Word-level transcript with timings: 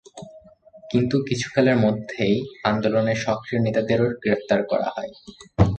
কিন্তু 0.89 1.15
কিছুকালের 1.29 1.77
মধ্যেই 1.77 2.35
আন্দোলনে 2.65 3.13
সক্রিয় 3.25 3.59
নেতাদেরকেও 3.61 4.19
গ্রেফতার 4.23 4.61
করা 4.71 4.87
হয়। 4.95 5.11